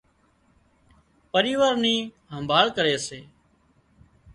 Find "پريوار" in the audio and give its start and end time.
1.31-1.73